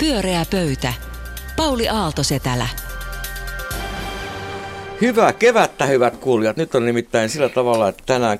[0.00, 0.92] Pyöreä pöytä.
[1.56, 2.68] Pauli Aaltosetälä.
[5.00, 6.56] Hyvää kevättä, hyvät kuulijat.
[6.56, 8.38] Nyt on nimittäin sillä tavalla, että tänään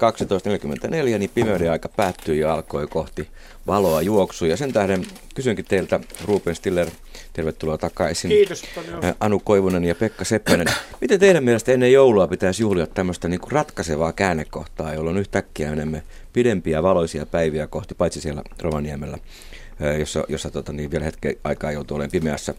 [1.12, 3.29] 12.44 niin pimeyden aika päättyi ja alkoi kohti
[3.67, 4.45] valoa juoksu.
[4.45, 6.89] Ja sen tähden kysynkin teiltä, Ruben Stiller,
[7.32, 8.29] tervetuloa takaisin.
[8.30, 9.14] Kiitos paljon.
[9.21, 10.66] Anu Koivunen ja Pekka Seppänen.
[11.00, 16.02] Miten teidän mielestä ennen joulua pitäisi juhlia tämmöistä niin ratkaisevaa käännekohtaa, jolloin yhtäkkiä menemme
[16.32, 19.18] pidempiä valoisia päiviä kohti, paitsi siellä Rovaniemellä,
[19.98, 22.54] jossa, jossa tota, niin vielä hetken aikaa joutuu olemaan pimeässä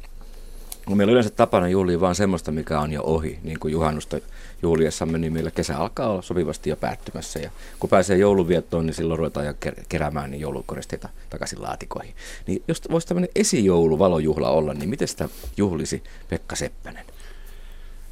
[0.90, 4.18] No meillä on yleensä tapana juhlia vaan semmoista, mikä on jo ohi, niin kuin juhannusta
[4.62, 7.40] juhliessamme, niin meillä kesä alkaa olla sopivasti jo päättymässä.
[7.40, 9.54] Ja kun pääsee jouluviettoon, niin silloin ruvetaan jo
[9.90, 12.16] keräämään niin joulukoristeita takaisin laatikoihin.
[12.48, 17.06] Niin jos voisi tämmöinen esijouluvalojuhla olla, niin miten sitä juhlisi Pekka Seppänen?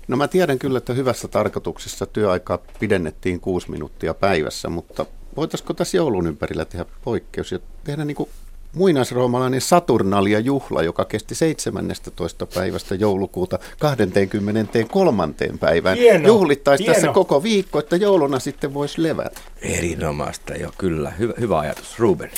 [0.07, 5.97] No mä tiedän kyllä, että hyvässä tarkoituksessa työaikaa pidennettiin kuusi minuuttia päivässä, mutta voitaisiko tässä
[5.97, 8.29] joulun ympärillä tehdä poikkeus ja tehdä niin kuin
[8.75, 12.45] muinaisroomalainen Saturnalia-juhla, joka kesti 17.
[12.45, 15.33] päivästä joulukuuta 23.
[15.59, 15.97] päivään.
[16.25, 19.41] Juhlittaisi tässä koko viikko, että jouluna sitten voisi levätä.
[19.61, 21.09] Erinomaista jo, kyllä.
[21.11, 21.99] Hyvä, hyvä ajatus.
[21.99, 22.31] Ruben.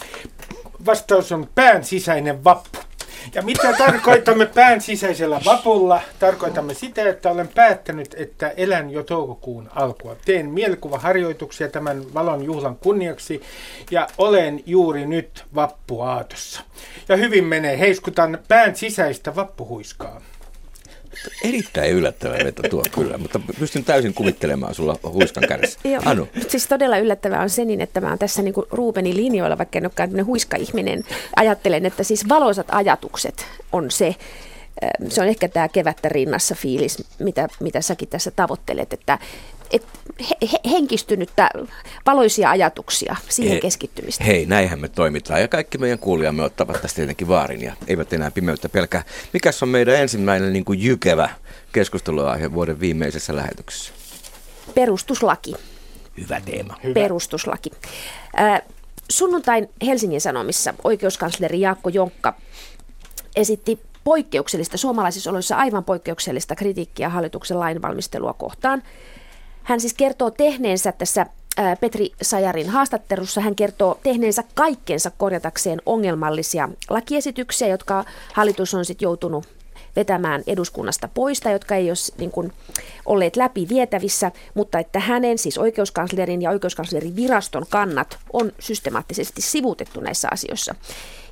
[0.86, 2.80] Vastaus on pään sisäinen vappu.
[3.34, 6.02] Ja mitä tarkoitamme pään sisäisellä vapulla?
[6.20, 10.16] Tarkoitamme sitä, että olen päättänyt, että elän jo toukokuun alkua.
[10.26, 13.42] Teen mielikuvaharjoituksia tämän valon juhlan kunniaksi
[13.92, 16.62] ja olen juuri nyt vappuaatossa.
[17.10, 20.22] Ja hyvin menee, heiskutan pään sisäistä vappuhuiskaa.
[21.44, 25.44] Erittäin yllättävä veto tuo kyllä, mutta pystyn täysin kuvittelemaan sulla huiskan.
[25.84, 26.28] Joo, anu.
[26.48, 29.78] Siis todella yllättävää on se niin, että mä oon tässä niin kuin Rubenin linjoilla, vaikka
[29.78, 31.04] en olekaan huiska-ihminen.
[31.36, 34.16] Ajattelen, että siis valoisat ajatukset on se,
[35.10, 39.20] se on ehkä tämä kevättä rinnassa fiilis, mitä, mitä säkin tässä tavoittelet, että
[39.72, 39.88] et
[40.42, 41.50] he, henkistynyttä
[42.06, 44.24] valoisia ajatuksia, siihen He, keskittymistä.
[44.24, 48.32] Hei, näinhän me toimitaan ja kaikki meidän kuulijamme ottavat tästä tietenkin vaarin ja eivät enää
[48.32, 49.04] pimeyttä pelkää.
[49.34, 51.30] Mikäs on meidän ensimmäinen niin kuin jykevä
[51.72, 53.94] keskusteluaihe vuoden viimeisessä lähetyksessä?
[54.76, 55.54] Perustuslaki.
[56.22, 56.78] Hyvä teema.
[56.84, 56.94] Hyvä.
[56.94, 57.72] Perustuslaki.
[58.40, 58.62] Äh,
[59.10, 62.34] sunnuntain Helsingin Sanomissa oikeuskansleri Jaakko Jonkka
[63.36, 68.84] esitti poikkeuksellista, suomalaisissa oloissa aivan poikkeuksellista kritiikkiä hallituksen lainvalmistelua kohtaan.
[69.66, 71.26] Hän siis kertoo tehneensä tässä
[71.80, 73.42] Petri Sajarin haastattelussa.
[73.42, 79.55] Hän kertoo tehneensä kaikkensa korjatakseen ongelmallisia lakiesityksiä, jotka hallitus on sitten joutunut
[79.96, 82.52] vetämään eduskunnasta poista, jotka ei ole niin kuin,
[83.06, 90.00] olleet läpi vietävissä, mutta että hänen, siis oikeuskanslerin ja oikeuskanslerin viraston kannat on systemaattisesti sivuutettu
[90.00, 90.76] näissä asioissa.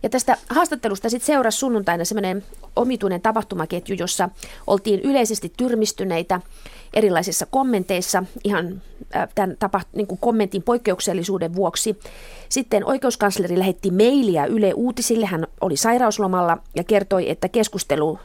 [0.03, 2.43] Ja tästä haastattelusta sitten seurasi sunnuntaina semmoinen
[2.75, 4.29] omituinen tapahtumaketju, jossa
[4.67, 6.41] oltiin yleisesti tyrmistyneitä
[6.93, 8.81] erilaisissa kommenteissa ihan
[9.35, 11.99] tämän tapa, niin kuin kommentin poikkeuksellisuuden vuoksi.
[12.49, 18.19] Sitten oikeuskansleri lähetti mailia Yle Uutisille, hän oli sairauslomalla ja kertoi, että keskustelu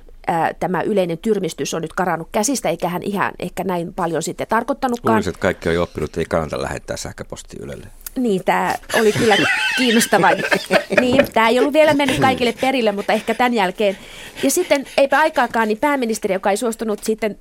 [0.60, 5.14] tämä yleinen tyrmistys on nyt karannut käsistä, eikä hän ihan ehkä näin paljon sitten tarkoittanutkaan.
[5.14, 7.86] Luulisin, että kaikki on jo oppinut, että ei kannata lähettää sähköposti Ylelle.
[8.16, 9.36] Niin, tämä oli kyllä
[9.76, 10.28] kiinnostava.
[11.00, 13.98] niin, tämä ei ollut vielä mennyt kaikille perille, mutta ehkä tämän jälkeen.
[14.42, 17.38] Ja sitten eipä aikaakaan, niin pääministeri, joka ei suostunut sitten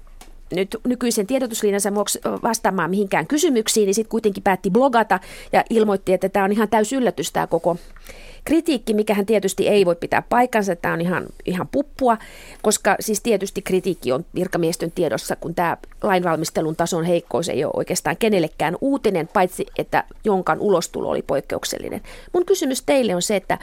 [0.56, 5.20] nyt nykyisen tiedotuslinjansa vuoksi vastaamaan mihinkään kysymyksiin, niin sitten kuitenkin päätti blogata
[5.54, 7.78] ja ilmoitti, että tämä on ihan täys yllätys tämä koko
[8.48, 12.18] kritiikki, mikä hän tietysti ei voi pitää paikkansa, tämä on ihan, ihan puppua,
[12.62, 18.18] koska siis tietysti kritiikki on virkamiesten tiedossa, kun tämä lainvalmistelun tason heikkous ei ole oikeastaan
[18.18, 22.02] kenellekään uutinen, paitsi että jonkan ulostulo oli poikkeuksellinen.
[22.34, 23.58] Mun kysymys teille on se, että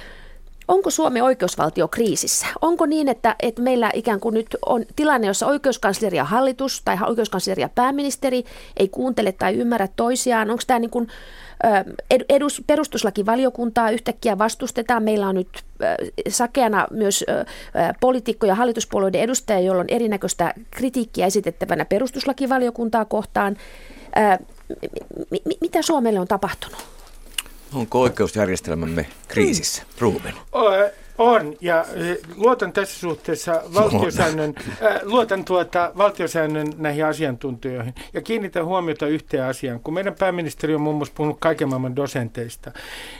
[0.69, 2.47] Onko Suomen oikeusvaltio kriisissä?
[2.63, 6.97] Onko niin, että, että meillä ikään kuin nyt on tilanne, jossa oikeuskansleri ja hallitus tai
[7.07, 8.45] oikeuskansleri ja pääministeri
[8.77, 10.51] ei kuuntele tai ymmärrä toisiaan?
[10.51, 11.09] Onko tämä niin kuin,
[12.29, 15.03] edus, perustuslakivaliokuntaa yhtäkkiä vastustetaan?
[15.03, 15.49] Meillä on nyt
[16.29, 17.25] sakeana myös
[18.01, 23.57] poliitikkoja ja hallituspuolueiden edustajia, joilla on erinäköistä kritiikkiä esitettävänä perustuslakivaliokuntaa kohtaan.
[25.61, 26.94] Mitä Suomelle on tapahtunut?
[27.75, 30.35] Onko oikeusjärjestelmämme kriisissä, Ruben?
[31.19, 31.85] On, ja
[32.37, 39.81] luotan tässä suhteessa valtiosäännön, äh, luotan tuota valtiosäännön näihin asiantuntijoihin ja kiinnitän huomiota yhteen asiaan.
[39.81, 42.73] Kun meidän pääministeri on muun muassa puhunut kaiken maailman dosenteista,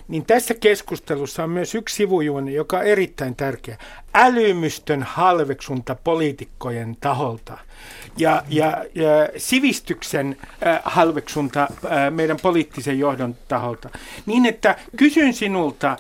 [0.09, 3.79] niin tässä keskustelussa on myös yksi sivujuone, joka on erittäin tärkeä.
[4.15, 7.59] Älymystön halveksunta poliitikkojen taholta
[8.19, 13.89] ja, ja, ja sivistyksen äh, halveksunta äh, meidän poliittisen johdon taholta.
[14.27, 15.99] Niin, että kysyn sinulta, äh,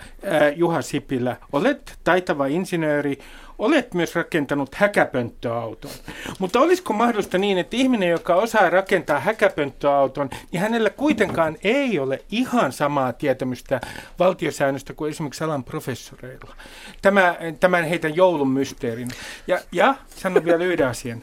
[0.57, 3.19] Juha Sipilä, olet taitava insinööri,
[3.59, 5.91] olet myös rakentanut häkäpönttöauton.
[6.39, 12.23] Mutta olisiko mahdollista niin, että ihminen, joka osaa rakentaa häkäpönttöauton, niin hänellä kuitenkaan ei ole
[12.31, 13.81] ihan samaa tietämystä
[14.19, 16.55] valtiosäännöstä kuin esimerkiksi alan professoreilla.
[17.03, 19.09] Tämä, tämän heitä tämän joulun mysteerin.
[19.47, 21.23] Ja, ja sanon vielä yhden asian.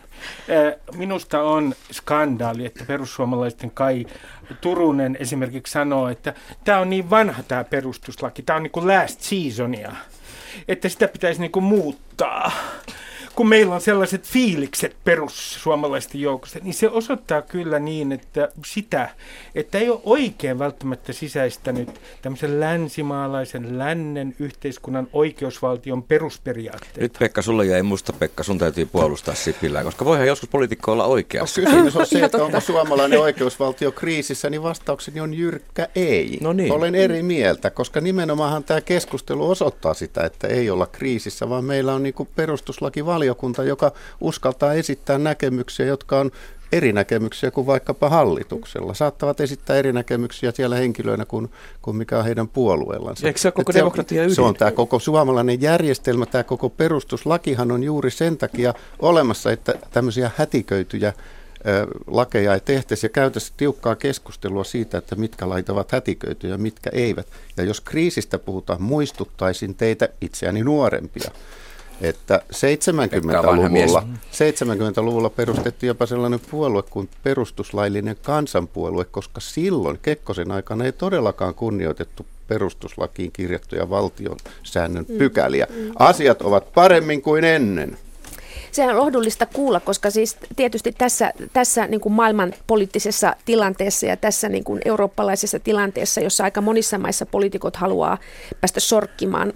[0.96, 4.06] Minusta on skandaali, että perussuomalaisten Kai
[4.62, 6.34] Turunen esimerkiksi sanoo, että
[6.64, 9.92] tämä on niin vanha tämä perustuslaki, tämä on niin kuin last seasonia,
[10.68, 12.52] että sitä pitäisi niin kuin muuttaa
[13.36, 19.10] kun meillä on sellaiset fiilikset perussuomalaisten joukossa, niin se osoittaa kyllä niin, että sitä,
[19.56, 27.00] että ei ole oikein välttämättä sisäistänyt tämmöisen länsimaalaisen lännen yhteiskunnan oikeusvaltion perusperiaatteita.
[27.00, 31.06] Nyt Pekka, sulle jäi musta Pekka, sun täytyy puolustaa Sipilää, koska voihan joskus poliitikko olla
[31.06, 31.62] oikeassa.
[31.62, 36.38] No, kysymys on se, että onko suomalainen oikeusvaltio kriisissä, niin vastaukseni on jyrkkä ei.
[36.42, 36.72] No niin.
[36.72, 41.94] Olen eri mieltä, koska nimenomaan tämä keskustelu osoittaa sitä, että ei olla kriisissä, vaan meillä
[41.94, 43.92] on niin perustuslakivaliokunta valiokunta, joka
[44.22, 46.32] uskaltaa esittää näkemyksiä, jotka on
[46.72, 48.94] eri näkemyksiä kuin vaikkapa hallituksella.
[48.94, 51.50] Saattavat esittää eri näkemyksiä siellä henkilöinä kuin,
[51.82, 53.28] kuin mikä on heidän puolueellansa.
[53.28, 54.36] Eikö se koko demokratia ydin?
[54.36, 59.74] Se on tämä koko suomalainen järjestelmä, tämä koko perustuslakihan on juuri sen takia olemassa, että
[59.92, 61.14] tämmöisiä hätiköityjä
[62.08, 66.90] lakeja ei tehtäisi ja käytäisi tiukkaa keskustelua siitä, että mitkä lait ovat hätiköityjä ja mitkä
[66.94, 67.28] eivät.
[67.58, 71.32] Ja jos kriisistä puhutaan, muistuttaisin teitä itseäni nuorempia
[72.02, 80.92] että 70-luvulla, 70-luvulla perustettiin jopa sellainen puolue kuin perustuslaillinen kansanpuolue, koska silloin Kekkosen aikana ei
[80.92, 85.18] todellakaan kunnioitettu perustuslakiin kirjattuja valtion säännön mm.
[85.18, 85.68] pykäliä.
[86.00, 87.98] Asiat ovat paremmin kuin ennen.
[88.72, 94.18] Se on lohdullista kuulla, koska siis tietysti tässä, tässä niin kuin maailman poliittisessa tilanteessa ja
[94.18, 98.18] tässä niin kuin eurooppalaisessa tilanteessa, jossa aika monissa maissa poliitikot haluaa
[98.62, 99.54] päästä sorkkimaan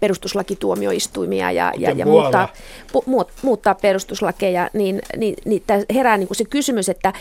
[0.00, 2.48] perustuslakituomioistuimia ja, ja, ja muuttaa,
[2.92, 3.04] pu,
[3.42, 5.62] muuttaa perustuslakeja, niin, niin, niin
[5.94, 7.12] herää niin kuin se kysymys, että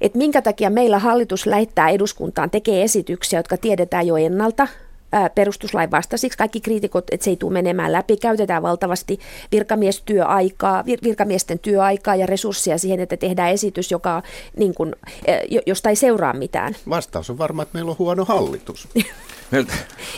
[0.00, 4.68] että minkä takia meillä hallitus lähettää eduskuntaan, tekee esityksiä, jotka tiedetään jo ennalta,
[5.34, 6.38] perustuslain vastaisiksi.
[6.38, 8.16] Kaikki kriitikot, että se ei tule menemään läpi.
[8.16, 9.18] Käytetään valtavasti
[9.52, 14.22] virkamiestyöaikaa, vir- virkamiesten työaikaa ja resursseja siihen, että tehdään esitys, joka,
[14.56, 14.96] niin kuin,
[15.66, 16.76] josta ei seuraa mitään.
[16.88, 18.88] Vastaus on varma, että meillä on huono hallitus.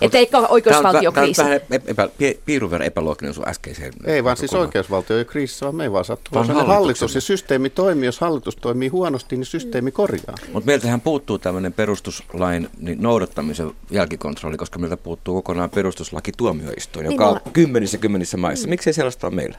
[0.01, 1.43] Että eikö oikeusvaltiokriisi?
[1.43, 2.09] Tämä on vähän epä,
[2.45, 3.93] piirun verran epälooginen sun äskeiseen.
[4.05, 6.35] Ei vaan siis oikeusvaltio ei kriisissä, vaan me ei vaan sattuu.
[6.35, 8.07] Vaan hallitus ja systeemi toimii.
[8.07, 10.35] Jos hallitus toimii huonosti, niin systeemi korjaa.
[10.53, 17.25] Mutta meiltähän puuttuu tämmöinen perustuslain niin noudattamisen jälkikontrolli, koska meiltä puuttuu kokonaan perustuslaki tuomioistuin, joka
[17.25, 18.67] niin, on kymmenissä kymmenissä maissa.
[18.67, 18.71] Mm.
[18.71, 19.59] Miksi ei sellaista ole meillä?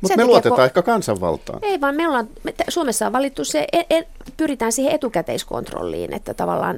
[0.00, 1.58] Mutta me luotetaan ko- ehkä kansanvaltaan.
[1.62, 4.06] Ei vaan me ollaan, me, Suomessa on valittu se, e, e,
[4.36, 6.76] pyritään siihen etukäteiskontrolliin, että tavallaan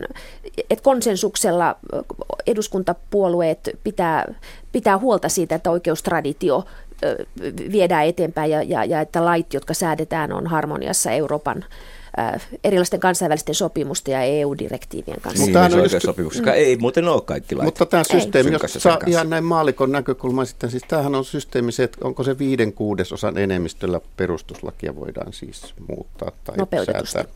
[0.70, 1.76] että konsensuksella
[2.47, 4.35] eduskuntapuolueet pitää,
[4.73, 6.65] pitää huolta siitä, että oikeustraditio
[7.73, 11.65] viedään eteenpäin ja, ja, ja että lait, jotka säädetään, on harmoniassa Euroopan
[12.65, 15.44] erilaisten kansainvälisten sopimusten ja EU-direktiivien kanssa.
[15.44, 16.49] Mutta niin, on just, mm.
[16.49, 17.65] ei muuten ole kaikki lait.
[17.65, 21.85] Mutta tämä systeemi, jos saa ihan näin maalikon näkökulman sitten, siis tämähän on systeemi se,
[21.85, 27.32] että onko se viiden kuudesosan enemmistöllä perustuslakia voidaan siis muuttaa tai säätää.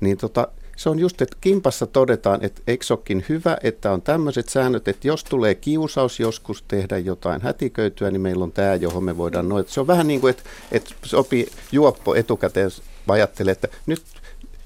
[0.00, 4.48] Niin tota, se on just, että kimpassa todetaan, että eikö olekin hyvä, että on tämmöiset
[4.48, 9.16] säännöt, että jos tulee kiusaus joskus tehdä jotain hätiköityä, niin meillä on tämä, johon me
[9.16, 9.72] voidaan noita.
[9.72, 12.70] Se on vähän niin kuin, että, että sopii juoppo etukäteen
[13.14, 14.02] ajattelee, että nyt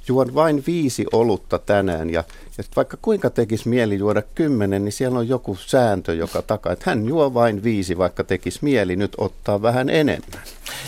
[0.09, 2.25] juon vain viisi olutta tänään ja,
[2.59, 6.91] ja vaikka kuinka tekisi mieli juoda kymmenen, niin siellä on joku sääntö, joka takaa, että
[6.91, 10.43] hän juo vain viisi, vaikka tekisi mieli nyt ottaa vähän enemmän.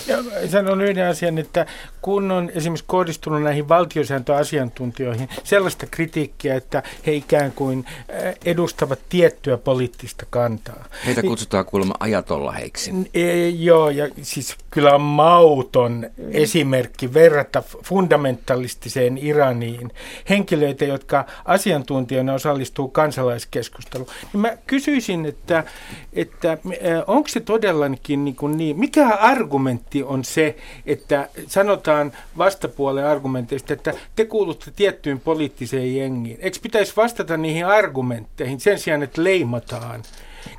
[0.07, 0.17] Ja
[0.51, 1.67] sanon yhden asian, että
[2.03, 9.57] kun on esimerkiksi kohdistunut näihin valtiosääntöasiantuntijoihin sellaista kritiikkiä, että he ikään kuin äh, edustavat tiettyä
[9.57, 10.85] poliittista kantaa.
[11.07, 12.93] Heitä niin- kutsutaan kuulemma ajatollaheiksi.
[13.15, 19.91] E, joo, ja siis kyllä on mauton esimerkki verrata fundamentalistiseen Iraniin
[20.29, 24.09] henkilöitä, jotka asiantuntijoina osallistuu kansalaiskeskusteluun.
[24.33, 25.65] Niin mä kysyisin, että,
[26.13, 26.59] että äh,
[27.07, 33.95] onko se todellakin niin, kuin niin mikä argumentti on se, että sanotaan vastapuolen argumenteista, että
[34.17, 36.39] te kuulutte tiettyyn poliittiseen jengiin.
[36.41, 40.03] Eikö pitäisi vastata niihin argumentteihin sen sijaan, että leimataan?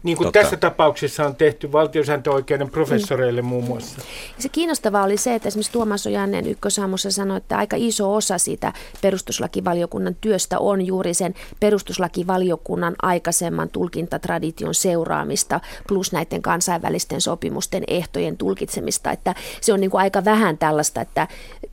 [0.03, 0.39] Niin kuin Totta.
[0.39, 3.47] tässä tapauksessa on tehty valtiosääntöoikeuden professoreille mm.
[3.47, 4.01] muun muassa.
[4.37, 8.73] Se kiinnostavaa oli se, että esimerkiksi Tuomas Ojanen ykkösaamussa sanoi, että aika iso osa siitä
[9.01, 19.11] perustuslakivaliokunnan työstä on juuri sen perustuslakivaliokunnan aikaisemman tulkintatradition seuraamista plus näiden kansainvälisten sopimusten ehtojen tulkitsemista.
[19.11, 21.27] Että se on niin kuin aika vähän tällaista, että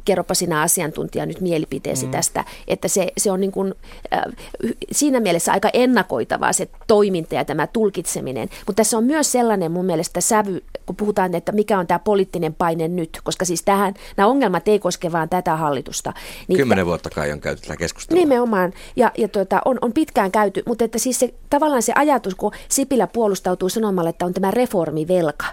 [0.04, 2.12] kerropa sinä asiantuntija nyt mielipiteesi mm.
[2.12, 3.74] tästä, että se, se on niin kuin,
[4.14, 4.22] äh,
[4.92, 8.48] siinä mielessä aika ennakoitavaa se toiminta ja tämä tulkinta tulkitseminen.
[8.66, 12.54] Mutta tässä on myös sellainen mun mielestä sävy, kun puhutaan, että mikä on tämä poliittinen
[12.54, 16.12] paine nyt, koska siis tähän, nämä ongelmat ei koske vain tätä hallitusta.
[16.48, 18.20] Niin Kymmenen vuotta kai on käyty tätä keskustelua.
[18.20, 22.34] Nimenomaan, ja, ja tuota, on, on pitkään käyty, mutta että siis se, tavallaan se ajatus,
[22.34, 25.46] kun Sipilä puolustautuu sanomalla, että on tämä reformivelka,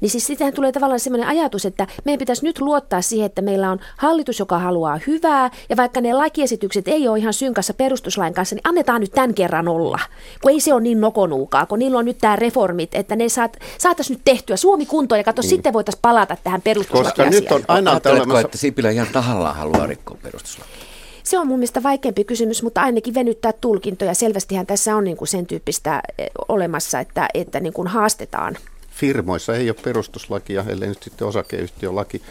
[0.00, 3.70] niin siis sitähän tulee tavallaan sellainen ajatus, että meidän pitäisi nyt luottaa siihen, että meillä
[3.70, 8.54] on hallitus, joka haluaa hyvää, ja vaikka ne lakiesitykset ei ole ihan synkassa perustuslain kanssa,
[8.54, 9.98] niin annetaan nyt tämän kerran olla.
[10.42, 13.56] Kun ei se ole niin nokonuukaa, kun niillä on nyt tämä reformit, että ne saat,
[13.78, 15.50] saataisiin nyt tehtyä Suomi kuntoon, ja katso, niin.
[15.50, 17.32] sitten voitaisiin palata tähän perustuslakiasiaan.
[17.32, 20.76] Koska nyt on aina Ajatteletko, että Sipilä ihan tahallaan haluaa rikkoa perustuslakia?
[21.22, 24.14] Se on mun mielestä vaikeampi kysymys, mutta ainakin venyttää tulkintoja.
[24.14, 28.56] Selvästihän tässä on niin kuin sen tyyppistä eh, olemassa, että, että niin kuin haastetaan
[28.96, 32.22] firmoissa ei ole perustuslakia, ellei nyt sitten osakeyhtiölaki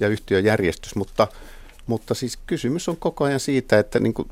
[0.00, 1.28] ja yhtiöjärjestys, mutta,
[1.86, 4.28] mutta siis kysymys on koko ajan siitä, että niin kuin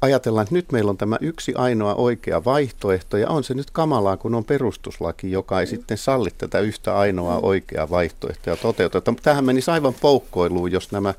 [0.00, 4.16] ajatellaan, että nyt meillä on tämä yksi ainoa oikea vaihtoehto, ja on se nyt kamalaa,
[4.16, 9.14] kun on perustuslaki, joka ei sitten salli tätä yhtä ainoaa oikeaa vaihtoehtoa toteuteta.
[9.22, 11.14] Tähän menisi aivan poukkoiluun, jos nämä,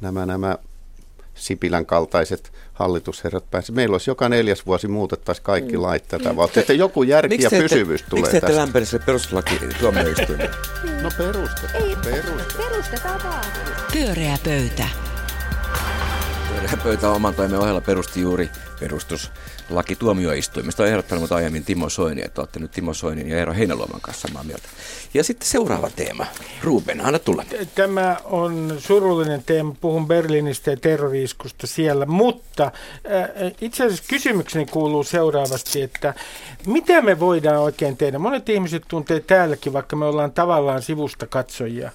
[0.00, 0.58] nämä, nämä
[1.34, 3.72] Sipilän kaltaiset hallitusherrat pääsi.
[3.72, 5.82] Meillä olisi joka neljäs vuosi muutettaisiin kaikki mm.
[5.82, 6.60] lait tätä vauhtia.
[6.60, 8.66] Että joku järki ja pysyvyys te, tulee miksi tästä.
[8.66, 10.50] Miksi sille perustuslaki tuomioistuimeen?
[11.02, 11.82] no perustetaan.
[11.82, 12.70] Ei, perustetaan.
[12.70, 13.44] Perustetaan vaan.
[13.92, 15.13] Pyöreä pöytä.
[16.82, 20.82] Pöytä oman toimen ohella perusti juuri perustuslaki tuomioistuimesta.
[20.82, 24.44] On ehdottanut aiemmin Timo Soini, että olette nyt Timo Soinin ja Eero Heinäluoman kanssa samaa
[24.44, 24.68] mieltä.
[25.14, 26.26] Ja sitten seuraava teema.
[26.62, 27.44] Ruben, anna tulla.
[27.74, 29.74] Tämä on surullinen teema.
[29.80, 36.14] Puhun Berliinistä ja terroriiskusta siellä, mutta äh, itse asiassa kysymykseni kuuluu seuraavasti, että
[36.66, 38.18] mitä me voidaan oikein tehdä?
[38.18, 41.90] Monet ihmiset tuntee täälläkin, vaikka me ollaan tavallaan sivusta katsojia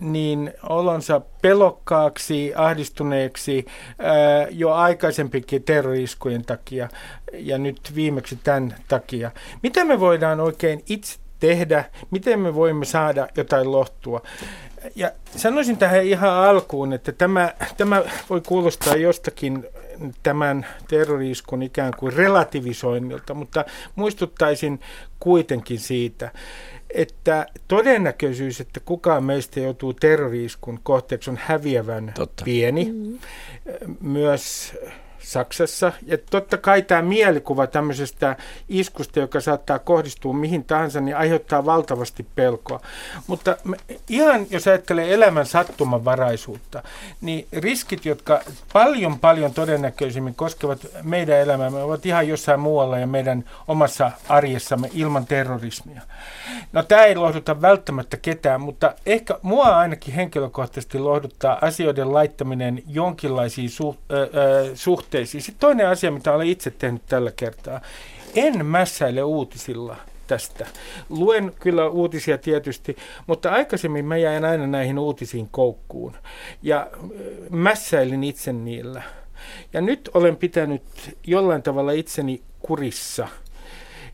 [0.00, 3.66] niin olonsa pelokkaaksi, ahdistuneeksi
[4.50, 6.88] jo aikaisempikin terroriskujen takia
[7.32, 9.30] ja nyt viimeksi tämän takia.
[9.62, 14.22] Mitä me voidaan oikein itse tehdä, miten me voimme saada jotain lohtua.
[14.96, 19.66] Ja sanoisin tähän ihan alkuun, että tämä, tämä voi kuulostaa jostakin
[20.22, 24.80] tämän terroriiskun ikään kuin relativisoinnilta, mutta muistuttaisin
[25.20, 26.30] kuitenkin siitä,
[26.94, 32.44] että todennäköisyys, että kukaan meistä joutuu terroriiskun kohteeksi on häviävän Totta.
[32.44, 32.84] pieni.
[32.84, 33.18] Mm-hmm.
[34.00, 34.76] Myös
[35.24, 35.92] Saksassa.
[36.06, 38.36] Ja totta kai tämä mielikuva tämmöisestä
[38.68, 42.80] iskusta, joka saattaa kohdistua mihin tahansa, niin aiheuttaa valtavasti pelkoa.
[43.26, 43.56] Mutta
[44.08, 46.82] ihan jos ajattelee elämän sattumanvaraisuutta,
[47.20, 48.40] niin riskit, jotka
[48.72, 55.26] paljon paljon todennäköisimmin koskevat meidän elämäämme, ovat ihan jossain muualla ja meidän omassa arjessamme ilman
[55.26, 56.02] terrorismia.
[56.72, 63.70] No tämä ei lohduta välttämättä ketään, mutta ehkä mua ainakin henkilökohtaisesti lohduttaa asioiden laittaminen jonkinlaisiin
[63.70, 64.00] suht,
[64.74, 65.42] suhteisiin suhteisiin.
[65.42, 67.80] Sitten toinen asia, mitä olen itse tehnyt tällä kertaa.
[68.34, 70.66] En mässäile uutisilla tästä.
[71.08, 76.16] Luen kyllä uutisia tietysti, mutta aikaisemmin mä jäin aina näihin uutisiin koukkuun.
[76.62, 76.90] Ja
[77.50, 79.02] mässäilin itse niillä.
[79.72, 80.82] Ja nyt olen pitänyt
[81.26, 83.28] jollain tavalla itseni kurissa.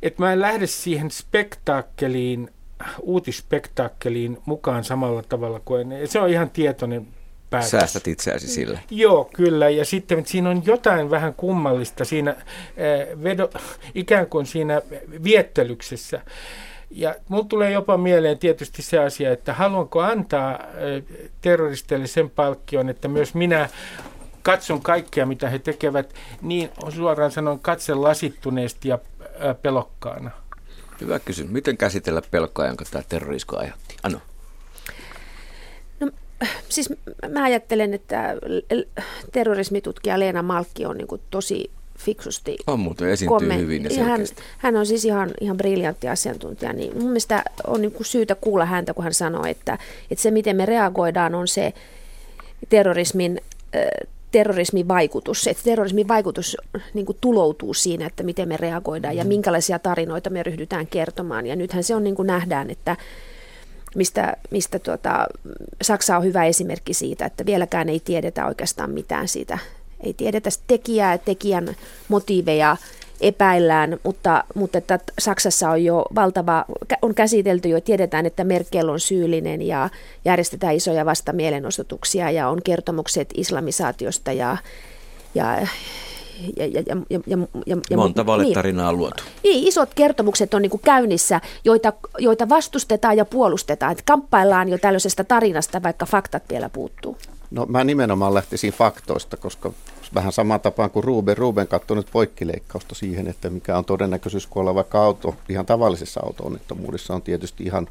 [0.03, 2.51] Että mä en lähde siihen spektaakkeliin,
[3.01, 6.09] uutisspektaakkeliin mukaan samalla tavalla kuin ennen.
[6.09, 7.07] Se on ihan tietoinen
[7.51, 7.71] päätös.
[7.71, 8.79] Säästät itseäsi sillä.
[8.91, 9.69] Joo, kyllä.
[9.69, 13.51] Ja sitten siinä on jotain vähän kummallista siinä äh, vedo,
[13.95, 14.83] ikään kuin siinä
[15.25, 16.21] viettelyksessä.
[16.91, 20.61] Ja mulla tulee jopa mieleen tietysti se asia, että haluanko antaa äh,
[21.41, 23.69] terroristeille sen palkkion, että myös minä
[24.43, 30.31] katson kaikkea, mitä he tekevät, niin suoraan sanon katse lasittuneesti ja äh, pelokkaana.
[31.01, 31.53] Hyvä kysymys.
[31.53, 33.97] Miten käsitellä pelkoa, jonka tämä terrorisku aiheutti?
[34.03, 34.21] Ano
[36.69, 36.89] siis
[37.29, 38.37] mä ajattelen, että
[39.33, 42.57] terrorismitutkija Leena Malkki on niin kuin tosi fiksusti.
[42.67, 44.21] On muuten, esiintyy komment- hyvin ja hän,
[44.59, 48.65] hän on siis ihan, ihan briljantti asiantuntija, niin mun mielestä on niin kuin syytä kuulla
[48.65, 49.79] häntä, kun hän sanoo, että,
[50.11, 51.73] että se miten me reagoidaan on se
[52.69, 53.41] terrorismin
[54.31, 56.57] terrorismin vaikutus, että terrorismin vaikutus
[56.95, 59.29] niin kuin tuloutuu siinä, että miten me reagoidaan ja mm.
[59.29, 61.47] minkälaisia tarinoita me ryhdytään kertomaan.
[61.47, 62.97] Ja nythän se on niin kuin nähdään, että
[63.95, 65.27] mistä, mistä tuota,
[65.83, 69.59] Saksa on hyvä esimerkki siitä, että vieläkään ei tiedetä oikeastaan mitään siitä.
[70.01, 71.77] Ei tiedetä tekijää, tekijän
[72.09, 72.77] motiiveja
[73.21, 76.65] epäillään, mutta, mutta että Saksassa on jo valtava,
[77.03, 79.89] on käsitelty jo, tiedetään, että Merkel on syyllinen ja
[80.25, 84.57] järjestetään isoja vastamielenosoituksia ja on kertomukset islamisaatiosta ja,
[85.35, 85.67] ja
[86.57, 89.23] ja, ja, ja, ja, ja, ja Monta valetarinaa niin, luotu.
[89.43, 93.93] Niin, isot kertomukset on niin kuin käynnissä, joita, joita vastustetaan ja puolustetaan.
[93.93, 97.17] Että kamppaillaan jo tällaisesta tarinasta, vaikka faktat vielä puuttuu.
[97.51, 99.73] No mä nimenomaan lähtisin faktoista, koska
[100.15, 101.37] vähän sama tapaan kuin Ruben.
[101.37, 107.15] Ruben katsoi nyt poikkileikkausta siihen, että mikä on todennäköisyys kuolla vaikka auto, ihan tavallisessa auto-onnettomuudessa
[107.15, 107.89] on tietysti ihan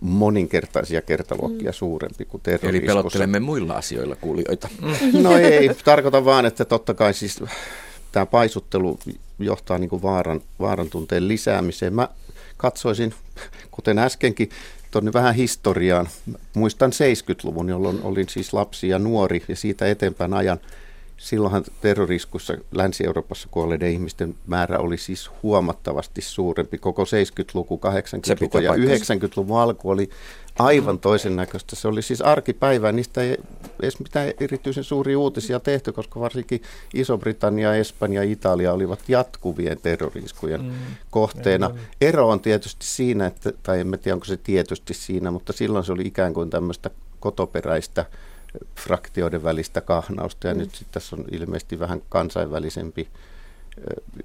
[0.00, 1.74] moninkertaisia kertaluokkia mm.
[1.74, 2.78] suurempi kuin terroriskussa.
[2.78, 4.68] Eli pelottelemme muilla asioilla kuulijoita.
[5.22, 7.44] No ei, tarkoitan vaan, että totta kai siis
[8.12, 8.98] tämä paisuttelu
[9.38, 11.94] johtaa niin kuin vaaran, vaaran tunteen lisäämiseen.
[11.94, 12.08] Mä
[12.56, 13.14] katsoisin,
[13.70, 14.48] kuten äskenkin,
[14.90, 16.08] tuonne vähän historiaan.
[16.54, 20.58] Muistan 70-luvun, jolloin olin siis lapsi ja nuori ja siitä eteenpäin ajan.
[21.24, 26.78] Silloinhan terroriskussa Länsi-Euroopassa kuolleiden ihmisten määrä oli siis huomattavasti suurempi.
[26.78, 30.10] Koko 70-luku, 80-luku ja 90-luvun alku oli
[30.58, 31.76] aivan toisen näköistä.
[31.76, 33.36] Se oli siis arkipäivää, niistä ei
[33.82, 36.62] edes mitään erityisen suuria uutisia tehty, koska varsinkin
[36.94, 40.72] Iso-Britannia, Espanja ja Italia olivat jatkuvien terroriskujen mm.
[41.10, 41.70] kohteena.
[42.00, 45.92] Ero on tietysti siinä, että, tai en tiedä onko se tietysti siinä, mutta silloin se
[45.92, 46.90] oli ikään kuin tämmöistä
[47.20, 48.04] kotoperäistä
[48.76, 50.58] fraktioiden välistä kahnausta, ja mm.
[50.58, 53.08] nyt sitten tässä on ilmeisesti vähän kansainvälisempi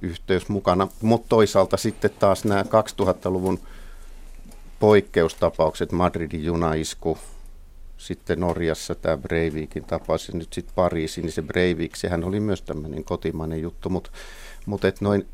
[0.01, 0.87] yhteys mukana.
[1.01, 3.59] Mutta toisaalta sitten taas nämä 2000-luvun
[4.79, 7.17] poikkeustapaukset, Madridin junaisku,
[7.97, 12.61] sitten Norjassa tämä Breivikin tapaus ja nyt sitten Pariisi, niin se Breivik, sehän oli myös
[12.61, 14.11] tämmöinen kotimainen juttu, mutta
[14.65, 15.27] mut et noin,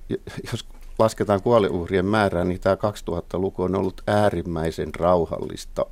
[0.51, 0.65] jos
[0.99, 5.85] lasketaan kuoliuhrien määrää, niin tämä 2000-luku on ollut äärimmäisen rauhallista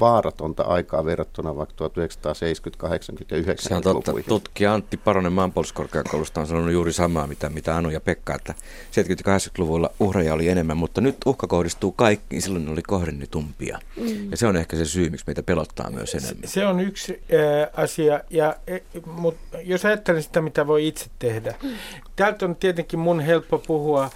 [0.00, 4.12] vaaratonta aikaa verrattuna vaikka 1970, 80 ja 90 Se on totta.
[4.28, 8.54] Tutkija Antti Paronen maanpuolustuskorkeakoulusta on sanonut juuri samaa, mitä, mitä Anu ja Pekka, että
[8.92, 13.78] 70-80-luvulla uhreja oli enemmän, mutta nyt uhka kohdistuu kaikkiin, silloin ne oli kohdennetumpia.
[13.96, 14.30] Mm.
[14.30, 16.48] Ja se on ehkä se syy, miksi meitä pelottaa myös enemmän.
[16.48, 21.54] Se on yksi äh, asia, ja, e, mutta jos ajattelen sitä, mitä voi itse tehdä.
[21.62, 21.70] Mm.
[22.16, 24.10] Täältä on tietenkin mun helppo puhua, äh,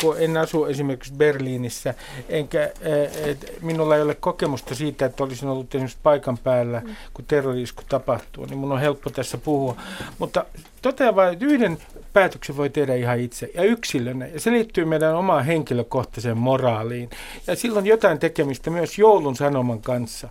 [0.00, 1.94] kun en asu esimerkiksi Berliinissä,
[2.28, 6.96] enkä äh, et minulla ei ole kokemusta siitä, että olisin ollut esimerkiksi paikan päällä, mm.
[7.14, 9.76] kun terrorisku tapahtuu, niin mun on helppo tässä puhua.
[10.18, 10.44] Mutta
[10.82, 11.78] totean vain, että yhden
[12.12, 14.26] päätöksen voi tehdä ihan itse ja yksilönä.
[14.26, 17.10] Ja se liittyy meidän omaan henkilökohtaiseen moraaliin.
[17.46, 20.28] Ja silloin jotain tekemistä myös joulun sanoman kanssa.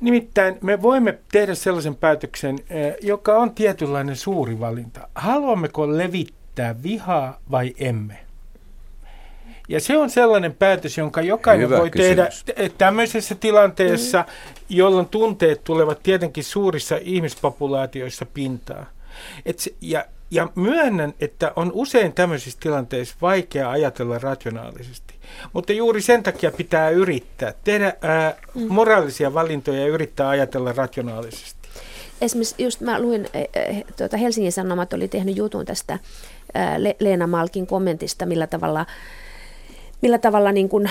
[0.00, 5.08] Nimittäin me voimme tehdä sellaisen päätöksen, eh, joka on tietynlainen suuri valinta.
[5.14, 8.27] Haluammeko levittää vihaa vai emme?
[9.68, 12.44] Ja se on sellainen päätös, jonka jokainen Hyvä voi kysymys.
[12.44, 14.24] tehdä tämmöisessä tilanteessa,
[14.68, 18.86] jolloin tunteet tulevat tietenkin suurissa ihmispopulaatioissa pintaan.
[19.46, 25.14] Et se, ja, ja myönnän, että on usein tämmöisissä tilanteissa vaikea ajatella rationaalisesti.
[25.52, 28.66] Mutta juuri sen takia pitää yrittää tehdä ää, mm.
[28.68, 31.68] moraalisia valintoja ja yrittää ajatella rationaalisesti.
[32.20, 33.28] Esimerkiksi just mä luin,
[33.96, 35.98] tuota Helsingin Sanomat oli tehnyt jutun tästä
[37.00, 38.86] Leena Malkin kommentista, millä tavalla
[40.02, 40.90] millä tavalla niin kuin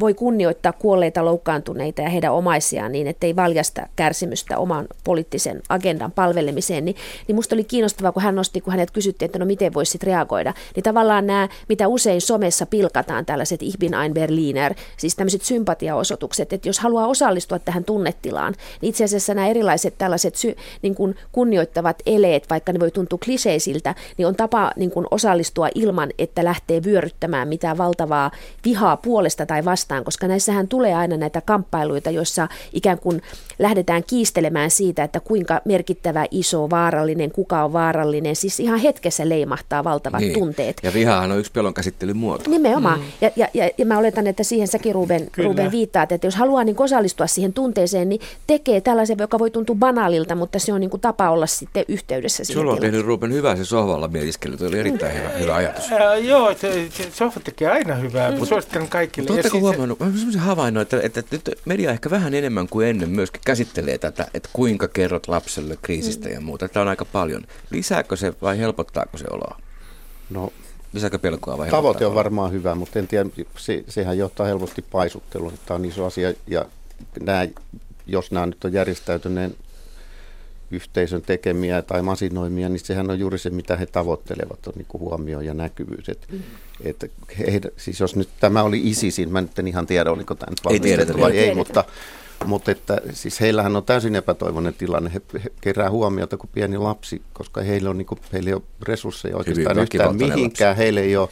[0.00, 6.84] voi kunnioittaa kuolleita, loukkaantuneita ja heidän omaisiaan niin, ettei valjasta kärsimystä oman poliittisen agendan palvelemiseen,
[6.84, 6.96] niin,
[7.28, 10.06] niin musta oli kiinnostavaa, kun hän nosti, kun hänet kysyttiin, että no miten voisi sitten
[10.06, 15.42] reagoida, niin tavallaan nämä, mitä usein somessa pilkataan, tällaiset Ich bin ein Berliner, siis tämmöiset
[15.42, 20.94] sympatiaosoitukset, että jos haluaa osallistua tähän tunnetilaan, niin itse asiassa nämä erilaiset tällaiset sy, niin
[20.94, 26.10] kuin kunnioittavat eleet, vaikka ne voi tuntua kliseisiltä, niin on tapa niin kuin osallistua ilman,
[26.18, 28.27] että lähtee vyöryttämään mitään valtavaa
[28.64, 33.22] vihaa puolesta tai vastaan, koska näissähän tulee aina näitä kamppailuita, joissa ikään kuin
[33.58, 38.36] lähdetään kiistelemään siitä, että kuinka merkittävä, iso, vaarallinen, kuka on vaarallinen.
[38.36, 40.34] Siis ihan hetkessä leimahtaa valtavat niin.
[40.34, 40.76] tunteet.
[40.82, 42.50] Ja vihahan on yksi pelon käsittelyn muoto.
[42.50, 42.98] Nimenomaan.
[42.98, 43.06] Mm.
[43.20, 46.64] Ja, ja, ja, ja mä oletan, että siihen säkin Ruben, Ruben viittaat, että jos haluaa
[46.64, 50.90] niin osallistua siihen tunteeseen, niin tekee tällaisen, joka voi tuntua banaalilta, mutta se on niin
[50.90, 54.66] kuin tapa olla sitten yhteydessä siihen Sulla on tehnyt Ruben hyvää se sohvalla mietiskely, se
[54.66, 55.92] oli erittäin hyvä, hyvä ajatus.
[55.92, 58.46] Äh, joo, se, se sohva tekee aina hyvää, mm.
[58.46, 59.30] suosittelen kaikille.
[59.30, 62.88] Oletteko siis huomannut, mä sellaisen havainnon, että, että, että nyt media ehkä vähän enemmän kuin
[62.88, 66.34] ennen myöskin käsittelee tätä, että kuinka kerrot lapselle kriisistä mm.
[66.34, 66.68] ja muuta.
[66.68, 67.46] Tämä on aika paljon.
[67.70, 69.60] Lisääkö se vai helpottaako se oloa?
[70.30, 70.52] No,
[70.92, 75.52] Lisääkö pelkoa vai Tavoite on varmaan hyvä, mutta en tiedä, se, sehän johtaa helposti paisutteluun.
[75.66, 76.64] Tämä on iso asia ja
[77.20, 77.48] nämä,
[78.06, 79.54] jos nämä nyt on järjestäytyneen
[80.70, 85.40] yhteisön tekemiä tai masinoimia, niin sehän on juuri se, mitä he tavoittelevat, on niin huomio
[85.40, 86.08] ja näkyvyys.
[86.08, 86.42] Et, mm.
[86.84, 90.50] et he, siis jos nyt tämä oli ISISin, mä nyt en ihan tiedä, oliko tämä
[90.50, 91.84] nyt valmistettu vai ei, ei mutta
[92.46, 95.10] mutta että siis heillähän on täysin epätoivoinen tilanne.
[95.14, 98.62] He, he kerää huomiota kuin pieni lapsi, koska heillä on, niin kuin, heillä ei ole
[98.82, 100.76] resursseja oikeastaan yhtään mihinkään.
[100.76, 101.28] Heillä ei ole,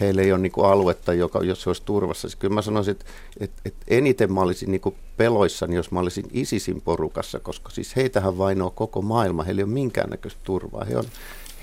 [0.00, 2.28] heillä ei ole niin kuin aluetta, joka, jos se olisi turvassa.
[2.28, 3.04] Siis kyllä mä sanoisin, että,
[3.40, 7.96] että, että eniten mä olisin niin kuin peloissani, jos mä olisin ISISin porukassa, koska siis
[7.96, 9.42] heitähän vainoo koko maailma.
[9.42, 10.84] Heillä ei ole minkäännäköistä turvaa.
[10.84, 11.04] He on,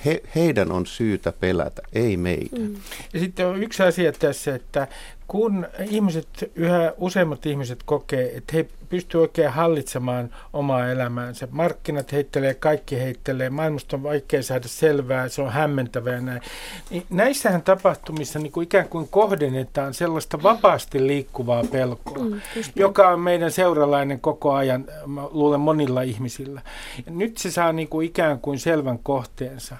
[0.05, 2.59] he, heidän on syytä pelätä, ei meitä.
[2.59, 2.75] Mm.
[3.13, 4.87] Ja sitten on yksi asia tässä, että
[5.27, 11.47] kun ihmiset, yhä useimmat ihmiset kokee, että he pystyvät oikein hallitsemaan omaa elämäänsä.
[11.51, 16.41] Markkinat heittelee, kaikki heittelee, maailmasta on vaikea saada selvää, se on hämmentävää ja näin.
[16.89, 22.41] Niin näissähän tapahtumissa niin kuin ikään kuin kohdennetaan sellaista vapaasti liikkuvaa pelkoa, mm,
[22.75, 24.85] joka on meidän seuralainen koko ajan,
[25.31, 26.61] luulen monilla ihmisillä.
[27.05, 29.75] Ja nyt se saa niin kuin ikään kuin selvän kohteensa.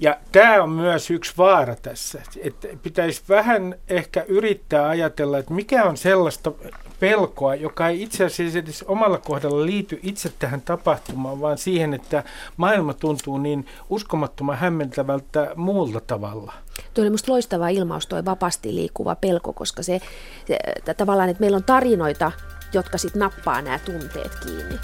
[0.00, 5.84] Ja tämä on myös yksi vaara tässä, että pitäisi vähän ehkä yrittää ajatella, että mikä
[5.84, 6.52] on sellaista
[7.00, 12.22] pelkoa, joka ei itse asiassa edes omalla kohdalla liity itse tähän tapahtumaan, vaan siihen, että
[12.56, 16.52] maailma tuntuu niin uskomattoman hämmentävältä muulla tavalla.
[16.94, 20.00] Tuo oli minusta loistava ilmaus, tuo vapaasti liikkuva pelko, koska se,
[20.46, 20.58] se
[20.96, 22.32] tavallaan, että meillä on tarinoita,
[22.72, 24.78] jotka sitten nappaa nämä tunteet kiinni.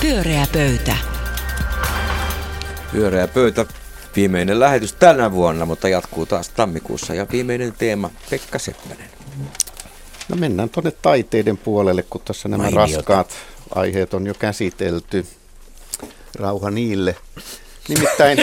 [0.00, 1.15] Pyöreä pöytä.
[2.92, 3.66] Pyöreä pöytä.
[4.16, 7.14] Viimeinen lähetys tänä vuonna, mutta jatkuu taas tammikuussa.
[7.14, 9.10] Ja viimeinen teema Pekka Seppänen.
[10.28, 12.96] No mennään tuonne taiteiden puolelle, kun tässä nämä Mainiota.
[12.96, 13.32] raskaat
[13.74, 15.26] aiheet on jo käsitelty.
[16.34, 17.16] Rauha niille.
[17.88, 18.38] Nimittäin...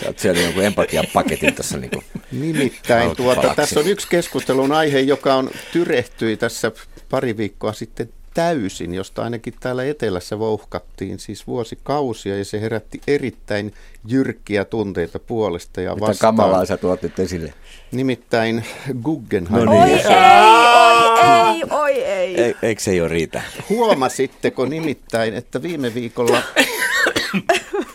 [0.00, 1.90] Sä oot siellä jonkun empatiapaketin tässä niin
[2.32, 6.72] Nimittäin tuota, tässä on yksi keskustelun aihe, joka on tyrehtyi tässä
[7.10, 13.74] pari viikkoa sitten täysin, josta ainakin täällä etelässä vouhkattiin siis vuosikausia ja se herätti erittäin
[14.06, 16.36] jyrkkiä tunteita puolesta ja Mitä vastaan.
[16.36, 17.54] kamalaa sä tuot nyt esille?
[17.92, 18.64] Nimittäin
[19.02, 19.64] Guggenheim.
[19.64, 19.94] No niin.
[19.94, 22.40] Oi ei, oi ei, oi ei.
[22.40, 23.42] E, eikö se jo riitä?
[23.68, 26.42] Huomasitteko nimittäin, että viime viikolla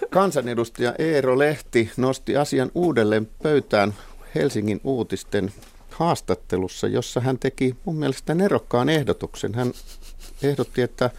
[0.10, 3.94] kansanedustaja Eero Lehti nosti asian uudelleen pöytään
[4.36, 5.52] Helsingin uutisten
[5.92, 9.56] haastattelussa, jossa hän teki mun mielestä nerokkaan ehdotuksen.
[9.56, 9.72] Hän
[10.44, 11.10] ehdotti, että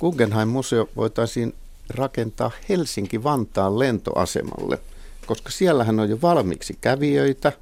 [0.00, 1.54] Guggenheim-museo voitaisiin
[1.90, 4.78] rakentaa Helsinki-Vantaan lentoasemalle,
[5.26, 7.52] koska siellähän on jo valmiiksi kävijöitä.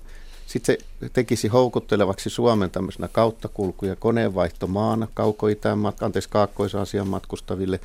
[0.47, 7.81] Sitten se tekisi houkuttelevaksi Suomen tämmöisenä kauttakulku- ja koneenvaihtomaana kauko-itään, anteeksi, kaakkois-Aasian matkustaville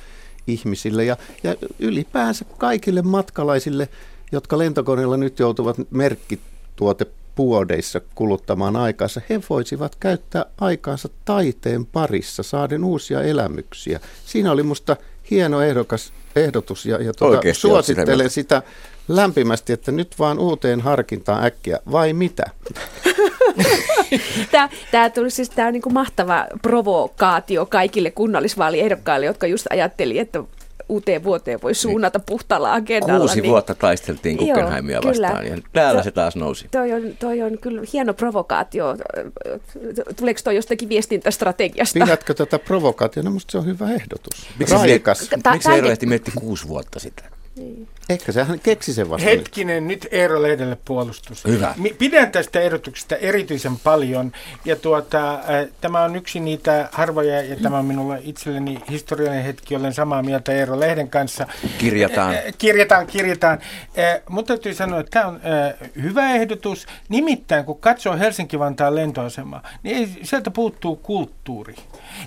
[0.46, 3.88] ihmisille ja, ja ylipäänsä kaikille matkalaisille,
[4.32, 12.84] jotka lentokoneella nyt joutuvat merkkituote puodeissa kuluttamaan aikaansa, he voisivat käyttää aikaansa taiteen parissa, saaden
[12.84, 14.00] uusia elämyksiä.
[14.26, 14.96] Siinä oli musta
[15.30, 18.62] hieno ehdokas, ehdotus ja, ja tuota, suosittelen sitä
[19.08, 22.44] lämpimästi, että nyt vaan uuteen harkintaan äkkiä, vai mitä?
[24.50, 30.18] tämä, tämä, tuli siis, tämä on niin kuin mahtava provokaatio kaikille kunnallisvaaliehdokkaille, jotka just ajatteli,
[30.18, 30.42] että
[30.88, 33.18] uuteen vuoteen voi suunnata puhtaalla agendalla.
[33.18, 33.50] Kuusi niin...
[33.50, 36.68] vuotta taisteltiin Guggenheimia Joo, vastaan ja täällä se, se taas nousi.
[36.70, 38.96] Toi on, toi on kyllä hieno provokaatio.
[40.16, 42.00] Tuleeko toi jostakin viestintästrategiasta?
[42.00, 43.30] Pidätkö tätä provokaationa?
[43.30, 44.48] Minusta se on hyvä ehdotus.
[44.58, 45.30] Miksi, Raikas.
[45.52, 47.22] Miksi Eero Lehti mietti kuusi vuotta sitä?
[47.56, 47.88] Niin.
[48.08, 51.44] Ehkä se hän keksi sen vasta Hetkinen, nyt, nyt Eero Lehdelle puolustus.
[51.44, 51.74] Hyvä.
[51.98, 54.32] Pidän tästä ehdotuksesta erityisen paljon.
[54.64, 55.40] Ja tuota, äh,
[55.80, 60.52] tämä on yksi niitä harvoja, ja tämä on minulle itselleni historiallinen hetki, olen samaa mieltä
[60.52, 61.46] Eero Lehden kanssa.
[61.78, 62.34] Kirjataan.
[62.34, 63.58] Äh, kirjataan, kirjataan.
[63.98, 66.86] Äh, mutta täytyy sanoa, että tämä on äh, hyvä ehdotus.
[67.08, 71.74] Nimittäin, kun katsoo Helsinki-Vantaan lentoasemaa, niin sieltä puuttuu kulttuuri.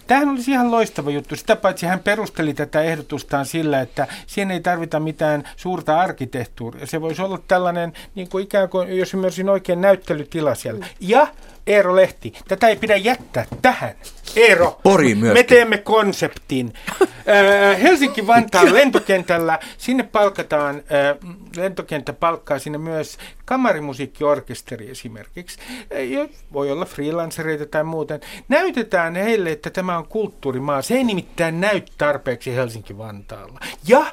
[0.08, 1.36] Tämähän olisi ihan loistava juttu.
[1.36, 6.86] Sitä paitsi hän perusteli tätä ehdotustaan sillä, että siihen ei tarvita mitään suurta arkkitehtuuria.
[6.86, 10.86] Se voisi olla tällainen, niin kuin ikään kuin, jos ymmärsin oikein, näyttelytila siellä.
[11.00, 11.28] Ja
[11.68, 13.96] Eero Lehti, tätä ei pidä jättää tähän.
[14.36, 16.74] Eero, Pori me teemme konseptin.
[17.84, 20.84] Helsinki-Vantaan lentokentällä, sinne palkataan,
[21.56, 25.60] lentokenttä palkkaa sinne myös kamarimusiikkiorkesteri esimerkiksi.
[26.54, 28.22] Voi olla freelancereita tai muuten.
[28.48, 30.82] Näytetään heille, että tämä on kulttuurimaa.
[30.82, 33.60] Se ei nimittäin näy tarpeeksi Helsinki-Vantaalla.
[33.88, 34.06] Ja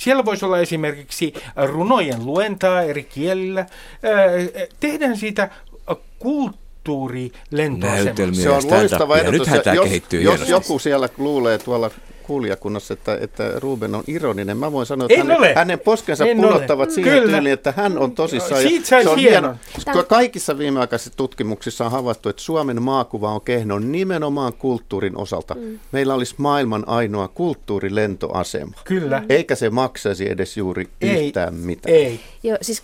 [0.00, 1.34] siellä voisi olla esimerkiksi
[1.66, 3.66] runojen luentaa eri kielillä.
[4.80, 5.50] Tehdään siitä
[6.18, 7.32] kulttuuri
[8.32, 9.48] Se on loistava ehdotus.
[9.74, 11.90] Jos, jos joku siellä luulee tuolla
[12.30, 14.56] kuulijakunnassa, että, että Ruben on ironinen.
[14.56, 16.94] Mä voin sanoa, että hänen, hänen poskensa en punottavat ole.
[16.94, 17.32] siihen Kyllä.
[17.32, 18.62] tyyliin, että hän on tosissaan.
[18.62, 19.54] Siitä se on hieno.
[19.86, 20.04] hieno.
[20.04, 25.54] Kaikissa viimeaikaisissa tutkimuksissa on havaittu, että Suomen maakuva on kehno nimenomaan kulttuurin osalta.
[25.54, 25.78] Mm.
[25.92, 28.72] Meillä olisi maailman ainoa kulttuurilentoasema.
[28.84, 29.22] Kyllä.
[29.28, 31.94] Eikä se maksaisi edes juuri ei, yhtään mitään.
[31.94, 32.20] Ei.
[32.42, 32.82] Joo, siis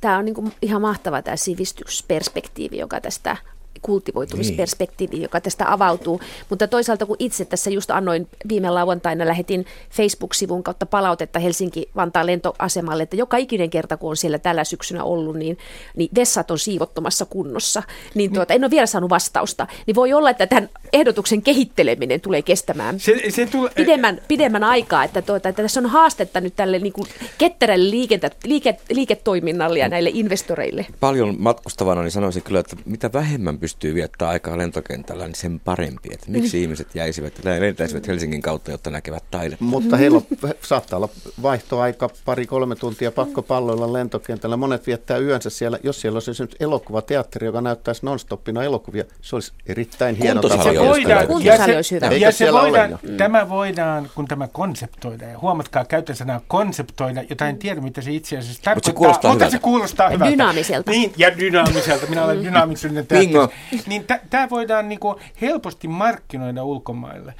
[0.00, 3.36] tämä on niinku ihan mahtava tämä sivistysperspektiivi, joka tästä
[3.82, 6.20] kultivoitumisperspektiivi, joka tästä avautuu.
[6.50, 13.02] Mutta toisaalta kun itse tässä just annoin viime lauantaina, lähetin Facebook-sivun kautta palautetta Helsinki-Vantaan lentoasemalle,
[13.02, 15.58] että joka ikinen kerta, kun on siellä tällä syksynä ollut, niin,
[15.96, 17.82] niin vessat on siivottomassa kunnossa.
[18.14, 19.66] Niin tuota, en ole vielä saanut vastausta.
[19.86, 25.04] Niin voi olla, että tämän ehdotuksen kehitteleminen tulee kestämään se, se tule- pidemmän, pidemmän aikaa,
[25.04, 29.88] että, tuota, että tässä on haastetta nyt tälle niin kuin ketterälle liike, liike, liiketoiminnalle ja
[29.88, 30.86] näille investoreille.
[31.00, 36.08] Paljon matkustavana niin sanoisin kyllä, että mitä vähemmän pystyy viettämään aikaa lentokentällä, niin sen parempi.
[36.12, 36.62] Että miksi mm.
[36.62, 39.64] ihmiset jäisivät ja lentäisivät Helsingin kautta, jotta näkevät taidetta.
[39.64, 40.26] Mutta heillä on,
[40.62, 41.08] saattaa olla
[41.42, 44.56] vaihtoaika pari-kolme tuntia pakko palloilla lentokentällä.
[44.56, 45.78] Monet viettää yönsä siellä.
[45.82, 50.62] Jos siellä olisi esimerkiksi elokuvateatteri, joka näyttäisi non-stoppina elokuvia, se olisi erittäin hieno tapa.
[50.62, 51.98] Se voidaan, ja se.
[52.18, 57.58] Ja se voidaan, tämä voidaan, kun tämä konseptoidaan, ja huomatkaa, käytän sanaa konseptoida, jota en
[57.58, 58.74] tiedä, mitä se itse asiassa tarkoittaa.
[58.74, 60.32] Mutta se kuulostaa mutta se kuulostaa hyvältä.
[60.32, 60.90] Dynaamiselta.
[60.90, 62.06] Niin, ja dynaamiselta.
[62.06, 63.48] Minä olen dynaamisen Bingo.
[63.86, 67.34] Niin tämä voidaan niinku helposti markkinoida ulkomaille.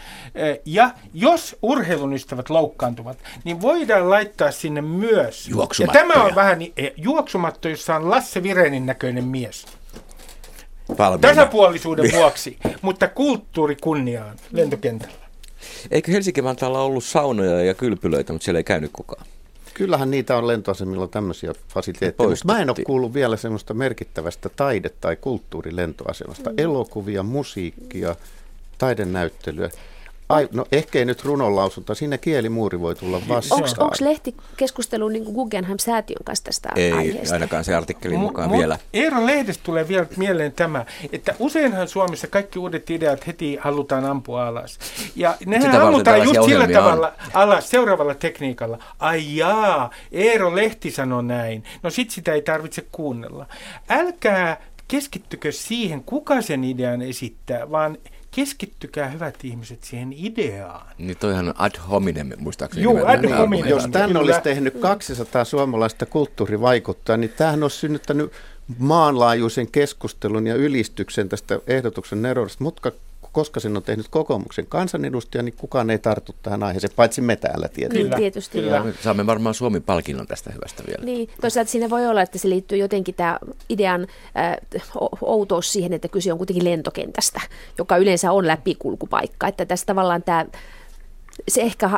[0.64, 5.50] Ja jos urheilun ystävät loukkaantuvat, niin voidaan laittaa sinne myös.
[5.78, 9.66] Ja tämä on vähän e, juoksumatto, jossa on Lasse Virenin näköinen mies.
[10.98, 11.28] Valmiina.
[11.28, 15.28] Tasapuolisuuden vuoksi, mutta kulttuuri kunniaan lentokentällä.
[15.90, 19.26] Eikö Helsinki-Vantaalla ollut saunoja ja kylpylöitä, mutta siellä ei käynyt kukaan?
[19.78, 24.90] Kyllähän niitä on lentoasemilla tämmöisiä fasiliteetteja, mutta mä en ole kuullut vielä semmoista merkittävästä taide-
[25.00, 26.50] tai kulttuurilentoasemasta.
[26.50, 26.58] Mm.
[26.58, 28.16] Elokuvia, musiikkia,
[28.78, 29.70] taidenäyttelyä.
[30.28, 33.62] Ai, no ehkä ei nyt runonlausunta, siinä kielimuuri voi tulla vastaan.
[33.62, 37.34] Onko lehti keskustelu niin Guggenheim-säätiön kanssa tästä ei, aiheesta?
[37.34, 38.78] ainakaan se artikkelin mukaan mu- vielä.
[38.92, 44.46] Eero Lehdestä tulee vielä mieleen tämä, että useinhan Suomessa kaikki uudet ideat heti halutaan ampua
[44.46, 44.78] alas.
[45.16, 47.12] Ja nehän Sitä ammutaan just sillä tavalla on.
[47.34, 48.78] alas seuraavalla tekniikalla.
[48.98, 51.64] Ai jaa, Eero Lehti sanoi näin.
[51.82, 53.46] No sit sitä ei tarvitse kuunnella.
[53.88, 57.98] Älkää keskittykö siihen, kuka sen idean esittää, vaan
[58.30, 60.86] keskittykää hyvät ihmiset siihen ideaan.
[60.98, 62.84] Niin toihan ad hominem muistaakseni.
[62.84, 63.70] Joo, ad hominem.
[63.70, 68.32] Jos tämän olisi tehnyt 200 suomalaista kulttuurivaikuttaa, niin tämähän olisi synnyttänyt
[68.78, 72.92] maanlaajuisen keskustelun ja ylistyksen tästä ehdotuksen neroudesta, mutta
[73.32, 77.68] koska sen on tehnyt kokoomuksen kansanedustaja, niin kukaan ei tartu tähän aiheeseen, paitsi me täällä
[77.68, 78.02] tietysti.
[78.02, 78.76] Niin, tietysti Kyllä.
[78.76, 78.86] Joo.
[79.02, 81.04] Saamme varmaan Suomen palkinnon tästä hyvästä vielä.
[81.04, 84.56] Niin, toisaalta siinä voi olla, että se liittyy jotenkin tämä idean äh,
[85.20, 87.40] outous siihen, että kyse on kuitenkin lentokentästä,
[87.78, 89.48] joka yleensä on läpikulkupaikka.
[89.48, 90.46] Että tässä tavallaan tämä
[91.48, 91.90] se ehkä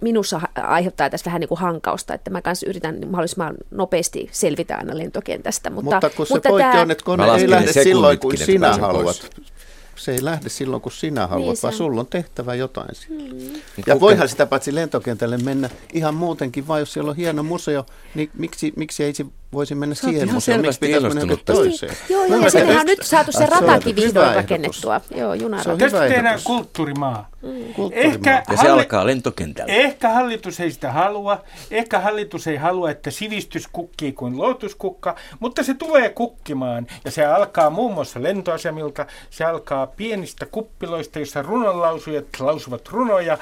[0.00, 4.98] minussa aiheuttaa tässä vähän niin kuin hankausta, että mä kanssa yritän mahdollisimman nopeasti selvitä aina
[4.98, 5.70] lentokentästä.
[5.70, 6.82] Mutta, mutta kun se mutta pointti tämä...
[6.82, 9.04] on, että kone ei lähde silloin, kun sinä haluat.
[9.04, 9.53] Pois
[9.96, 13.60] se ei lähde silloin, kun sinä haluat, niin vaan sulla on tehtävä jotain Mm.
[13.86, 18.30] Ja voihan sitä paitsi lentokentälle mennä ihan muutenkin, vaan jos siellä on hieno museo, niin
[18.34, 19.12] miksi, miksi ei
[19.54, 21.92] voisi mennä Sä siihen museoon, miksi pitäisi mennä toiseen?
[22.08, 25.00] Niin, joo, joo, ja on nyt saatu se ratakin vihdoin rakennettua.
[25.16, 25.76] Joo, junarata.
[25.76, 27.28] Tästä tehdään kulttuurimaa.
[27.42, 27.90] Mm.
[27.92, 29.72] Ehkä ja se halli- alkaa lentokentällä.
[29.72, 31.44] Ehkä hallitus ei sitä halua.
[31.70, 36.86] Ehkä hallitus ei halua, että sivistys kukkii kuin lootuskukka, mutta se tulee kukkimaan.
[37.04, 39.06] Ja se alkaa muun muassa lentoasemilta.
[39.30, 43.38] Se alkaa pienistä kuppiloista, joissa runonlausujat lausuvat runoja.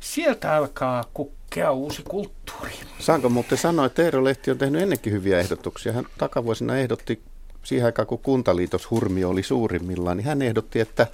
[0.00, 1.04] Sieltä alkaa
[1.56, 2.72] kukkea uusi kulttuuri.
[2.98, 5.92] Saanko muuten sanoa, että Eero Lehti on tehnyt ennenkin hyviä ehdotuksia.
[5.92, 7.22] Hän takavuosina ehdotti
[7.62, 11.06] siihen aikaan, kun kuntaliitos hurmio oli suurimmillaan, niin hän ehdotti, että,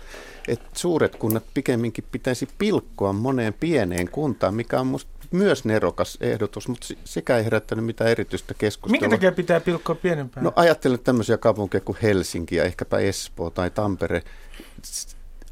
[0.49, 6.69] että suuret kunnat pikemminkin pitäisi pilkkoa moneen pieneen kuntaan, mikä on musta myös nerokas ehdotus,
[6.69, 9.01] mutta sekä ei herättänyt mitään erityistä keskustelua.
[9.01, 10.45] Minkä takia pitää pilkkoa pienempään?
[10.45, 14.23] No ajattelen tämmöisiä kaupunkeja kuin Helsinki ja ehkäpä Espoo tai Tampere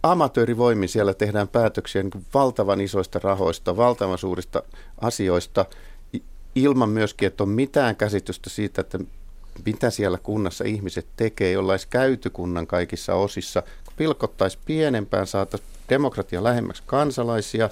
[0.03, 4.63] amatöörivoimin siellä tehdään päätöksiä niin valtavan isoista rahoista, valtavan suurista
[5.01, 5.65] asioista,
[6.55, 8.99] ilman myöskin, että on mitään käsitystä siitä, että
[9.65, 13.63] mitä siellä kunnassa ihmiset tekee, jolla olisi käyty kunnan kaikissa osissa.
[13.63, 17.71] Kun pilkottaisiin pienempään, saataisiin demokratia lähemmäksi kansalaisia,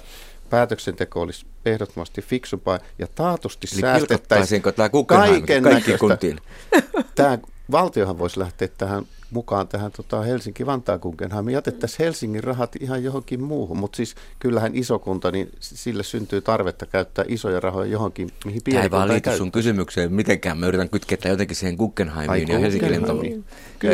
[0.49, 4.61] päätöksenteko olisi ehdottomasti fiksumpaa ja taatusti Eli säästettäisiin
[5.07, 6.39] kaiken kaikki kuntiin.
[7.15, 7.37] Tämä
[7.71, 11.53] valtiohan voisi lähteä tähän mukaan tähän tota Helsinki-Vantaan Guggenheimiin.
[11.53, 17.25] Jätettäisiin Helsingin rahat ihan johonkin muuhun, mutta siis kyllähän isokunta, niin sille syntyy tarvetta käyttää
[17.27, 20.57] isoja rahoja johonkin, mihin pieni Tämä ei vaan liity sun kysymykseen mitenkään.
[20.57, 23.43] Mä yritän kytketä jotenkin siihen Guggenheimiin Ai, ja Helsingin lento-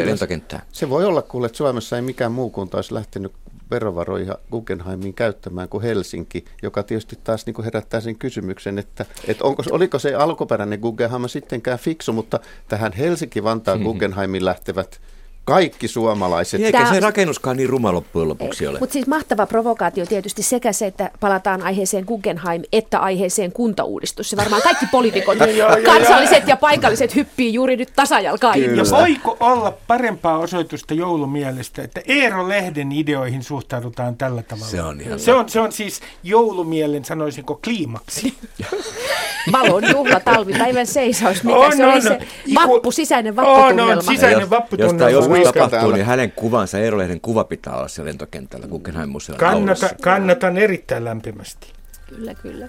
[0.06, 0.62] lentokenttään.
[0.72, 3.32] Se voi olla kuule, että Suomessa ei mikään muu kunta olisi lähtenyt
[3.72, 9.44] verovaroja Guggenheimiin käyttämään kuin Helsinki, joka tietysti taas niin kuin herättää sen kysymyksen, että, että
[9.44, 13.92] onko, oliko se alkuperäinen Guggenheim sittenkään fiksu, mutta tähän Helsinki-Vantaan mm-hmm.
[13.92, 15.02] Guggenheimin lähtevät
[15.46, 16.62] kaikki suomalaiset.
[16.62, 18.80] Eikä se rakennuskaan niin ruma loppujen lopuksi ole.
[18.80, 24.30] Mutta siis mahtava provokaatio tietysti sekä se, että palataan aiheeseen Guggenheim, että aiheeseen kuntauudistus.
[24.30, 25.38] Se varmaan kaikki poliitikot,
[25.86, 32.50] kansalliset ja paikalliset, hyppii juuri nyt tasajalkaa Ja voiko olla parempaa osoitusta joulumielestä, että Eero
[32.50, 34.72] Lehden ideoihin suhtaudutaan tällä tavalla?
[34.72, 38.34] Se on ihan Se on, se on siis joulumielen, sanoisinko, kliimaksi.
[39.52, 42.20] Valon juhla, talvipäivän seisaus, mikä On, se oli on, se
[42.56, 43.94] vappu, sisäinen On, vapputunnelma.
[43.94, 45.35] on, sisäinen jos, vapputunnelma.
[45.44, 45.96] Tapahtuu, täällä.
[45.96, 49.90] niin hänen kuvansa, Eero Lehden kuva pitää olla siellä lentokentällä Guggenheim-museon Kannata, aulassa.
[50.02, 51.74] kannatan erittäin lämpimästi.
[52.10, 52.68] Kyllä, kyllä.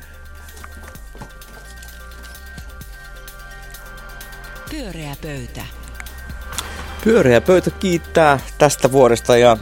[4.70, 5.62] Pyöreä pöytä.
[7.04, 9.56] Pyöreä pöytä kiittää tästä vuodesta ja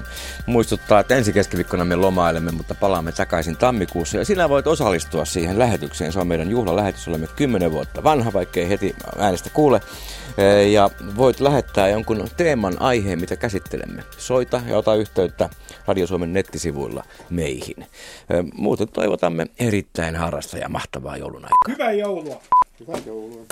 [0.46, 4.16] muistuttaa, että ensi keskiviikkona me lomailemme, mutta palaamme takaisin tammikuussa.
[4.16, 6.12] Ja sinä voit osallistua siihen lähetykseen.
[6.12, 7.08] Se on meidän juhlalähetys.
[7.08, 9.80] Olemme 10 vuotta vanha, vaikkei heti äänestä kuule.
[10.72, 14.02] Ja voit lähettää jonkun teeman aiheen, mitä käsittelemme.
[14.18, 15.50] Soita ja ota yhteyttä
[15.86, 17.86] Radio Suomen nettisivuilla meihin.
[18.54, 21.68] Muuten toivotamme erittäin harrasta ja mahtavaa joulun aikaa.
[21.68, 22.40] Hyvää joulua.
[22.80, 23.44] Hyvää joulua.